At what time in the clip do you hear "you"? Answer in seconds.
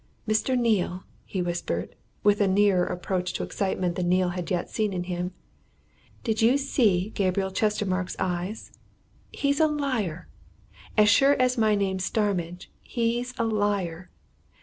6.41-6.57